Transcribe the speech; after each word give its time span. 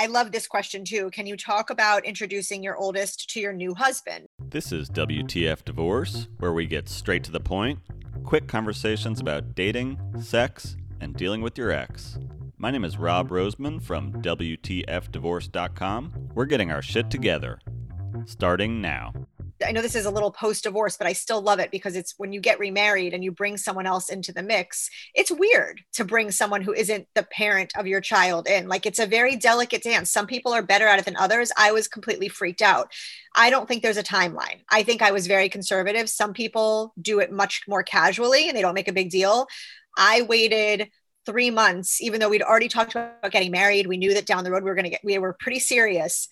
I 0.00 0.06
love 0.06 0.32
this 0.32 0.46
question 0.46 0.82
too. 0.82 1.10
Can 1.10 1.26
you 1.26 1.36
talk 1.36 1.68
about 1.68 2.06
introducing 2.06 2.62
your 2.62 2.74
oldest 2.74 3.28
to 3.34 3.40
your 3.40 3.52
new 3.52 3.74
husband? 3.74 4.28
This 4.48 4.72
is 4.72 4.88
WTF 4.88 5.62
Divorce, 5.62 6.26
where 6.38 6.54
we 6.54 6.64
get 6.64 6.88
straight 6.88 7.22
to 7.24 7.30
the 7.30 7.38
point, 7.38 7.80
quick 8.24 8.48
conversations 8.48 9.20
about 9.20 9.54
dating, 9.54 10.00
sex, 10.18 10.78
and 11.02 11.14
dealing 11.14 11.42
with 11.42 11.58
your 11.58 11.70
ex. 11.70 12.18
My 12.56 12.70
name 12.70 12.82
is 12.82 12.96
Rob 12.96 13.28
Roseman 13.28 13.82
from 13.82 14.10
WTFDivorce.com. 14.22 16.30
We're 16.32 16.46
getting 16.46 16.70
our 16.70 16.80
shit 16.80 17.10
together. 17.10 17.60
Starting 18.24 18.80
now. 18.80 19.12
I 19.66 19.72
know 19.72 19.82
this 19.82 19.94
is 19.94 20.06
a 20.06 20.10
little 20.10 20.30
post 20.30 20.64
divorce, 20.64 20.96
but 20.96 21.06
I 21.06 21.12
still 21.12 21.40
love 21.40 21.58
it 21.58 21.70
because 21.70 21.96
it's 21.96 22.14
when 22.16 22.32
you 22.32 22.40
get 22.40 22.58
remarried 22.58 23.14
and 23.14 23.22
you 23.22 23.30
bring 23.30 23.56
someone 23.56 23.86
else 23.86 24.08
into 24.08 24.32
the 24.32 24.42
mix. 24.42 24.90
It's 25.14 25.30
weird 25.30 25.82
to 25.94 26.04
bring 26.04 26.30
someone 26.30 26.62
who 26.62 26.72
isn't 26.72 27.06
the 27.14 27.24
parent 27.24 27.72
of 27.76 27.86
your 27.86 28.00
child 28.00 28.48
in. 28.48 28.68
Like 28.68 28.86
it's 28.86 28.98
a 28.98 29.06
very 29.06 29.36
delicate 29.36 29.82
dance. 29.82 30.10
Some 30.10 30.26
people 30.26 30.52
are 30.52 30.62
better 30.62 30.86
at 30.86 30.98
it 30.98 31.04
than 31.04 31.16
others. 31.16 31.52
I 31.56 31.72
was 31.72 31.88
completely 31.88 32.28
freaked 32.28 32.62
out. 32.62 32.92
I 33.34 33.50
don't 33.50 33.68
think 33.68 33.82
there's 33.82 33.96
a 33.96 34.02
timeline. 34.02 34.60
I 34.70 34.82
think 34.82 35.02
I 35.02 35.10
was 35.10 35.26
very 35.26 35.48
conservative. 35.48 36.08
Some 36.08 36.32
people 36.32 36.94
do 37.00 37.20
it 37.20 37.32
much 37.32 37.62
more 37.68 37.82
casually 37.82 38.48
and 38.48 38.56
they 38.56 38.62
don't 38.62 38.74
make 38.74 38.88
a 38.88 38.92
big 38.92 39.10
deal. 39.10 39.46
I 39.96 40.22
waited 40.22 40.90
three 41.26 41.50
months, 41.50 42.00
even 42.00 42.20
though 42.20 42.28
we'd 42.28 42.42
already 42.42 42.68
talked 42.68 42.92
about 42.92 43.30
getting 43.30 43.50
married. 43.50 43.86
We 43.86 43.98
knew 43.98 44.14
that 44.14 44.26
down 44.26 44.44
the 44.44 44.50
road 44.50 44.62
we 44.62 44.70
were 44.70 44.74
going 44.74 44.84
to 44.84 44.90
get, 44.90 45.04
we 45.04 45.18
were 45.18 45.36
pretty 45.38 45.60
serious. 45.60 46.28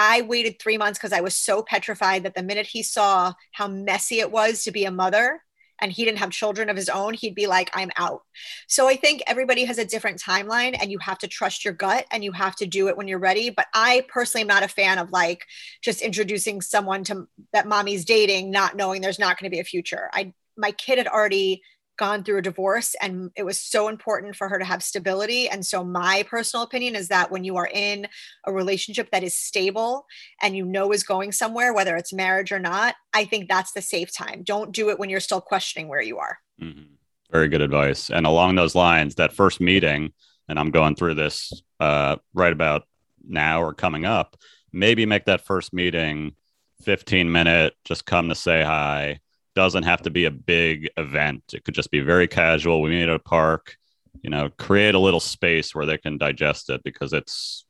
I 0.00 0.22
waited 0.22 0.58
three 0.58 0.78
months 0.78 0.98
because 0.98 1.12
I 1.12 1.20
was 1.20 1.36
so 1.36 1.62
petrified 1.62 2.22
that 2.22 2.34
the 2.34 2.42
minute 2.42 2.66
he 2.66 2.82
saw 2.82 3.34
how 3.52 3.68
messy 3.68 4.20
it 4.20 4.32
was 4.32 4.64
to 4.64 4.70
be 4.70 4.86
a 4.86 4.90
mother 4.90 5.42
and 5.78 5.92
he 5.92 6.06
didn't 6.06 6.20
have 6.20 6.30
children 6.30 6.70
of 6.70 6.76
his 6.76 6.88
own, 6.88 7.12
he'd 7.12 7.34
be 7.34 7.46
like, 7.46 7.70
I'm 7.74 7.90
out. 7.96 8.22
So 8.66 8.88
I 8.88 8.96
think 8.96 9.22
everybody 9.26 9.64
has 9.64 9.76
a 9.76 9.84
different 9.84 10.18
timeline 10.18 10.74
and 10.80 10.90
you 10.90 10.98
have 11.00 11.18
to 11.18 11.28
trust 11.28 11.64
your 11.64 11.74
gut 11.74 12.06
and 12.10 12.24
you 12.24 12.32
have 12.32 12.56
to 12.56 12.66
do 12.66 12.88
it 12.88 12.96
when 12.96 13.08
you're 13.08 13.18
ready. 13.18 13.50
But 13.50 13.66
I 13.74 14.06
personally 14.08 14.42
am 14.42 14.48
not 14.48 14.62
a 14.62 14.68
fan 14.68 14.98
of 14.98 15.10
like 15.10 15.44
just 15.82 16.00
introducing 16.00 16.62
someone 16.62 17.04
to 17.04 17.28
that 17.52 17.68
mommy's 17.68 18.06
dating, 18.06 18.50
not 18.50 18.76
knowing 18.76 19.02
there's 19.02 19.18
not 19.18 19.38
going 19.38 19.50
to 19.50 19.54
be 19.54 19.60
a 19.60 19.64
future. 19.64 20.08
I, 20.14 20.32
my 20.56 20.72
kid 20.72 20.96
had 20.96 21.08
already 21.08 21.62
gone 22.00 22.24
through 22.24 22.38
a 22.38 22.42
divorce 22.42 22.96
and 23.02 23.30
it 23.36 23.44
was 23.44 23.60
so 23.60 23.88
important 23.88 24.34
for 24.34 24.48
her 24.48 24.58
to 24.58 24.64
have 24.64 24.82
stability. 24.82 25.50
And 25.50 25.64
so 25.64 25.84
my 25.84 26.24
personal 26.28 26.64
opinion 26.64 26.96
is 26.96 27.08
that 27.08 27.30
when 27.30 27.44
you 27.44 27.58
are 27.58 27.68
in 27.72 28.08
a 28.46 28.52
relationship 28.52 29.10
that 29.12 29.22
is 29.22 29.36
stable 29.36 30.06
and 30.40 30.56
you 30.56 30.64
know 30.64 30.92
is 30.92 31.04
going 31.04 31.30
somewhere 31.30 31.74
whether 31.74 31.94
it's 31.96 32.12
marriage 32.12 32.52
or 32.52 32.58
not 32.58 32.94
i 33.12 33.24
think 33.24 33.48
that's 33.48 33.72
the 33.72 33.82
safe 33.82 34.10
time. 34.16 34.42
Don't 34.42 34.72
do 34.72 34.88
it 34.88 34.98
when 34.98 35.10
you're 35.10 35.20
still 35.20 35.42
questioning 35.42 35.88
where 35.88 36.02
you 36.02 36.18
are. 36.18 36.38
Mm-hmm. 36.60 36.94
very 37.30 37.48
good 37.48 37.60
advice. 37.60 38.10
And 38.10 38.26
along 38.26 38.54
those 38.54 38.74
lines 38.74 39.14
that 39.16 39.32
first 39.32 39.60
meeting 39.60 40.12
and 40.48 40.58
i'm 40.58 40.70
going 40.70 40.94
through 40.96 41.14
this 41.14 41.62
uh, 41.78 42.16
right 42.34 42.52
about 42.52 42.82
now 43.26 43.62
or 43.62 43.72
coming 43.72 44.04
up 44.04 44.36
maybe 44.72 45.06
make 45.06 45.26
that 45.26 45.44
first 45.44 45.72
meeting 45.72 46.34
15 46.82 47.30
minute 47.30 47.74
just 47.84 48.06
come 48.06 48.28
to 48.28 48.34
say 48.34 48.62
hi 48.62 49.20
doesn't 49.60 49.82
have 49.82 50.00
to 50.00 50.10
be 50.10 50.24
a 50.24 50.30
big 50.30 50.88
event. 50.96 51.42
It 51.52 51.64
could 51.64 51.74
just 51.74 51.90
be 51.90 52.00
very 52.00 52.26
casual. 52.26 52.80
We 52.80 52.88
meet 52.88 53.02
at 53.02 53.10
a 53.10 53.18
park, 53.18 53.76
you 54.22 54.30
know, 54.30 54.48
create 54.56 54.94
a 54.94 54.98
little 54.98 55.20
space 55.20 55.74
where 55.74 55.84
they 55.84 55.98
can 55.98 56.16
digest 56.16 56.70
it 56.70 56.82
because 56.82 57.12
it's 57.12 57.66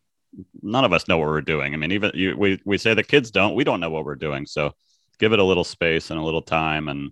none 0.62 0.84
of 0.84 0.92
us 0.92 1.08
know 1.08 1.18
what 1.18 1.26
we're 1.26 1.40
doing. 1.40 1.74
I 1.74 1.76
mean, 1.76 1.90
even 1.90 2.12
you, 2.14 2.36
we, 2.36 2.60
we 2.64 2.78
say 2.78 2.94
the 2.94 3.02
kids 3.02 3.32
don't, 3.32 3.56
we 3.56 3.64
don't 3.64 3.80
know 3.80 3.90
what 3.90 4.04
we're 4.04 4.14
doing. 4.14 4.46
So 4.46 4.70
give 5.18 5.32
it 5.32 5.40
a 5.40 5.44
little 5.44 5.64
space 5.64 6.12
and 6.12 6.20
a 6.20 6.22
little 6.22 6.42
time 6.42 6.86
and 6.86 7.10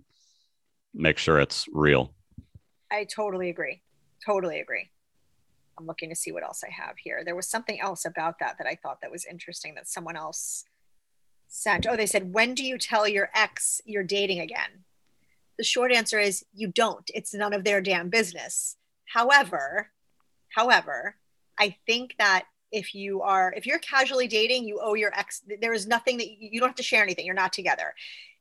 make 0.93 1.17
sure 1.17 1.41
it's 1.41 1.65
real. 1.73 2.13
I 2.89 3.03
totally 3.03 3.49
agree. 3.49 3.81
Totally 4.25 4.61
agree. 4.61 4.89
I'm 5.77 5.87
looking 5.87 6.09
to 6.09 6.15
see 6.15 6.31
what 6.31 6.43
else 6.43 6.63
I 6.63 6.71
have 6.71 6.95
here. 6.97 7.23
There 7.25 7.35
was 7.35 7.49
something 7.49 7.81
else 7.81 8.05
about 8.05 8.39
that 8.39 8.57
that 8.59 8.67
I 8.67 8.75
thought 8.81 8.99
that 9.01 9.11
was 9.11 9.25
interesting 9.25 9.75
that 9.75 9.89
someone 9.89 10.15
else 10.15 10.63
sent. 11.49 11.85
Oh, 11.87 11.97
they 11.97 12.05
said, 12.05 12.33
when 12.33 12.53
do 12.53 12.63
you 12.63 12.77
tell 12.77 13.07
your 13.07 13.29
ex 13.35 13.81
you're 13.85 14.03
dating 14.03 14.39
again? 14.39 14.85
The 15.57 15.63
short 15.65 15.91
answer 15.91 16.19
is 16.19 16.45
you 16.53 16.69
don't. 16.69 17.09
It's 17.13 17.33
none 17.33 17.53
of 17.53 17.65
their 17.65 17.81
damn 17.81 18.09
business. 18.09 18.77
However, 19.13 19.89
however, 20.55 21.15
I 21.59 21.75
think 21.85 22.15
that 22.17 22.45
if 22.71 22.93
you 22.95 23.21
are 23.23 23.51
if 23.57 23.65
you're 23.65 23.79
casually 23.79 24.27
dating, 24.27 24.65
you 24.65 24.79
owe 24.81 24.93
your 24.93 25.13
ex 25.17 25.41
there 25.59 25.73
is 25.73 25.87
nothing 25.87 26.17
that 26.17 26.29
you, 26.29 26.49
you 26.51 26.59
don't 26.59 26.69
have 26.69 26.75
to 26.77 26.83
share 26.83 27.03
anything. 27.03 27.25
You're 27.25 27.35
not 27.35 27.51
together. 27.51 27.93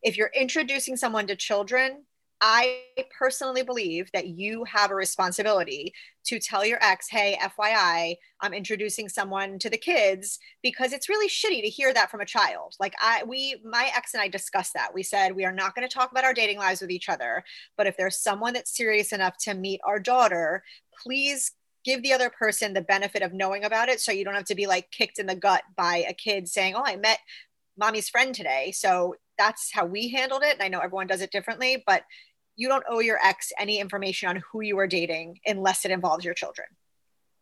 If 0.02 0.16
you're 0.16 0.30
introducing 0.34 0.96
someone 0.96 1.26
to 1.26 1.34
children, 1.34 2.04
I 2.40 2.82
personally 3.16 3.62
believe 3.62 4.10
that 4.12 4.28
you 4.28 4.64
have 4.64 4.90
a 4.90 4.94
responsibility 4.94 5.92
to 6.24 6.38
tell 6.38 6.64
your 6.64 6.78
ex, 6.82 7.08
hey, 7.08 7.36
FYI, 7.40 8.16
I'm 8.40 8.54
introducing 8.54 9.08
someone 9.08 9.58
to 9.58 9.70
the 9.70 9.76
kids 9.76 10.38
because 10.62 10.92
it's 10.92 11.08
really 11.08 11.28
shitty 11.28 11.62
to 11.62 11.68
hear 11.68 11.92
that 11.92 12.10
from 12.10 12.20
a 12.20 12.26
child. 12.26 12.74
Like 12.78 12.94
I 13.02 13.24
we 13.24 13.60
my 13.64 13.90
ex 13.96 14.14
and 14.14 14.22
I 14.22 14.28
discussed 14.28 14.74
that. 14.74 14.94
We 14.94 15.02
said 15.02 15.34
we 15.34 15.44
are 15.44 15.52
not 15.52 15.74
going 15.74 15.88
to 15.88 15.92
talk 15.92 16.12
about 16.12 16.24
our 16.24 16.34
dating 16.34 16.58
lives 16.58 16.80
with 16.80 16.90
each 16.90 17.08
other, 17.08 17.42
but 17.76 17.86
if 17.86 17.96
there's 17.96 18.16
someone 18.16 18.54
that's 18.54 18.76
serious 18.76 19.12
enough 19.12 19.36
to 19.38 19.54
meet 19.54 19.80
our 19.84 19.98
daughter, 19.98 20.62
please 21.02 21.52
give 21.84 22.02
the 22.02 22.12
other 22.12 22.30
person 22.30 22.72
the 22.72 22.82
benefit 22.82 23.22
of 23.22 23.32
knowing 23.32 23.64
about 23.64 23.88
it 23.88 24.00
so 24.00 24.12
you 24.12 24.24
don't 24.24 24.34
have 24.34 24.44
to 24.44 24.54
be 24.54 24.66
like 24.66 24.90
kicked 24.90 25.18
in 25.18 25.26
the 25.26 25.34
gut 25.34 25.62
by 25.76 26.04
a 26.08 26.12
kid 26.14 26.48
saying, 26.48 26.74
"Oh, 26.76 26.84
I 26.84 26.96
met 26.96 27.18
mommy's 27.76 28.08
friend 28.08 28.34
today." 28.34 28.72
So 28.72 29.16
that's 29.38 29.72
how 29.72 29.86
we 29.86 30.08
handled 30.08 30.42
it. 30.42 30.54
And 30.54 30.62
I 30.62 30.68
know 30.68 30.80
everyone 30.80 31.06
does 31.06 31.20
it 31.20 31.30
differently, 31.30 31.82
but 31.86 32.02
you 32.56 32.68
don't 32.68 32.84
owe 32.88 32.98
your 32.98 33.18
ex 33.24 33.52
any 33.58 33.78
information 33.78 34.28
on 34.28 34.42
who 34.50 34.60
you 34.60 34.78
are 34.78 34.86
dating 34.86 35.38
unless 35.46 35.84
it 35.84 35.90
involves 35.90 36.24
your 36.24 36.34
children. 36.34 36.66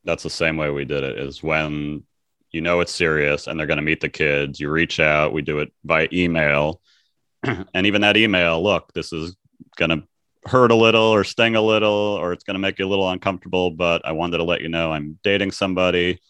That's 0.05 0.23
the 0.23 0.31
same 0.31 0.57
way 0.57 0.71
we 0.71 0.85
did 0.85 1.03
it 1.03 1.19
is 1.19 1.43
when 1.43 2.05
you 2.53 2.61
know 2.61 2.81
it's 2.81 2.95
serious 2.95 3.47
and 3.47 3.59
they're 3.59 3.67
going 3.67 3.79
to 3.79 3.83
meet 3.83 4.01
the 4.01 4.09
kids, 4.09 4.61
you 4.61 4.71
reach 4.71 5.01
out, 5.01 5.33
we 5.33 5.43
do 5.43 5.59
it 5.59 5.73
by 5.83 6.09
email. 6.13 6.81
and 7.43 7.87
even 7.87 8.03
that 8.03 8.17
email, 8.17 8.63
look, 8.63 8.93
this 8.93 9.13
is 9.13 9.37
going 9.77 9.91
to 9.91 10.03
hurt 10.47 10.71
a 10.71 10.77
little 10.77 11.03
or 11.03 11.25
sting 11.25 11.57
a 11.57 11.61
little 11.61 11.91
or 11.91 12.33
it's 12.33 12.45
going 12.45 12.55
to 12.55 12.61
make 12.61 12.79
you 12.79 12.87
a 12.87 12.89
little 12.89 13.11
uncomfortable, 13.11 13.71
but 13.71 14.03
I 14.05 14.13
wanted 14.13 14.37
to 14.37 14.45
let 14.45 14.61
you 14.61 14.69
know 14.69 14.93
I'm 14.93 15.19
dating 15.25 15.51
somebody. 15.51 16.21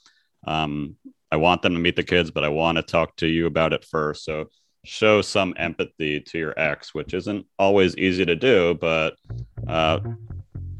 Um, 0.46 0.96
I 1.30 1.36
want 1.36 1.62
them 1.62 1.74
to 1.74 1.80
meet 1.80 1.96
the 1.96 2.02
kids, 2.02 2.30
but 2.30 2.44
I 2.44 2.48
want 2.48 2.76
to 2.76 2.82
talk 2.82 3.16
to 3.16 3.26
you 3.26 3.46
about 3.46 3.72
it 3.72 3.84
first. 3.84 4.24
So 4.24 4.48
show 4.86 5.22
some 5.22 5.54
empathy 5.58 6.20
to 6.20 6.38
your 6.38 6.58
ex, 6.58 6.94
which 6.94 7.14
isn't 7.14 7.46
always 7.58 7.96
easy 7.96 8.24
to 8.24 8.36
do, 8.36 8.74
but 8.80 9.16
uh, 9.68 10.00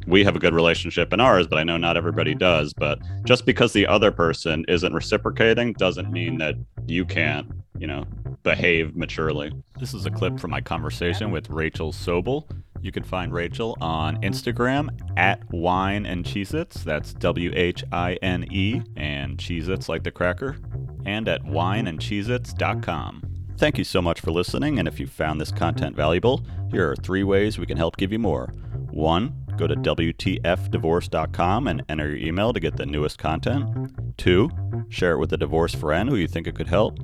we 0.06 0.22
have 0.24 0.36
a 0.36 0.38
good 0.38 0.54
relationship 0.54 1.12
in 1.12 1.20
ours, 1.20 1.46
but 1.46 1.58
I 1.58 1.64
know 1.64 1.76
not 1.76 1.96
everybody 1.96 2.34
does. 2.34 2.72
But 2.72 3.00
just 3.24 3.44
because 3.44 3.72
the 3.72 3.86
other 3.86 4.10
person 4.10 4.64
isn't 4.68 4.94
reciprocating 4.94 5.72
doesn't 5.74 6.10
mean 6.10 6.38
that 6.38 6.54
you 6.86 7.04
can't, 7.04 7.48
you 7.78 7.86
know, 7.86 8.04
behave 8.42 8.94
maturely. 8.94 9.52
This 9.78 9.92
is 9.94 10.06
a 10.06 10.10
clip 10.10 10.38
from 10.38 10.52
my 10.52 10.60
conversation 10.60 11.30
with 11.30 11.50
Rachel 11.50 11.92
Sobel. 11.92 12.48
You 12.82 12.92
can 12.92 13.02
find 13.02 13.32
Rachel 13.32 13.76
on 13.80 14.22
Instagram 14.22 14.90
at 15.16 15.42
Whine 15.50 16.06
and 16.06 16.24
Cheez 16.24 16.54
Its. 16.54 16.84
That's 16.84 17.12
W 17.14 17.50
H 17.54 17.82
I 17.90 18.14
N 18.22 18.46
E 18.52 18.82
and 18.96 19.38
Cheez 19.38 19.68
Its 19.68 19.88
like 19.88 20.04
the 20.04 20.12
cracker. 20.12 20.56
And 21.04 21.28
at 21.28 21.42
whineandcheezits.com. 21.42 23.35
Thank 23.58 23.78
you 23.78 23.84
so 23.84 24.02
much 24.02 24.20
for 24.20 24.30
listening, 24.30 24.78
and 24.78 24.86
if 24.86 25.00
you 25.00 25.06
found 25.06 25.40
this 25.40 25.50
content 25.50 25.96
valuable, 25.96 26.44
here 26.70 26.90
are 26.90 26.96
three 26.96 27.24
ways 27.24 27.58
we 27.58 27.64
can 27.64 27.78
help 27.78 27.96
give 27.96 28.12
you 28.12 28.18
more. 28.18 28.52
One, 28.90 29.34
go 29.56 29.66
to 29.66 29.74
WTFdivorce.com 29.74 31.66
and 31.66 31.82
enter 31.88 32.08
your 32.08 32.28
email 32.28 32.52
to 32.52 32.60
get 32.60 32.76
the 32.76 32.84
newest 32.84 33.18
content. 33.18 34.18
Two, 34.18 34.50
share 34.90 35.12
it 35.12 35.18
with 35.18 35.32
a 35.32 35.38
divorced 35.38 35.76
friend 35.76 36.10
who 36.10 36.16
you 36.16 36.28
think 36.28 36.46
it 36.46 36.54
could 36.54 36.68
help. 36.68 36.98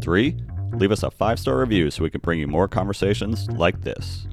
Three, 0.00 0.36
leave 0.72 0.92
us 0.92 1.02
a 1.02 1.10
five 1.10 1.38
star 1.38 1.58
review 1.58 1.90
so 1.90 2.02
we 2.02 2.10
can 2.10 2.22
bring 2.22 2.40
you 2.40 2.46
more 2.46 2.68
conversations 2.68 3.46
like 3.50 3.82
this. 3.82 4.26